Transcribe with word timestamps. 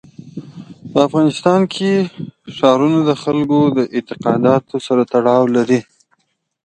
په 0.91 0.97
افغانستان 1.07 1.61
کې 1.73 1.91
ښارونه 2.55 2.99
د 3.09 3.11
خلکو 3.23 3.59
د 3.77 3.79
اعتقاداتو 3.95 4.75
سره 4.87 5.01
تړاو 5.13 5.43
لري. 5.55 5.79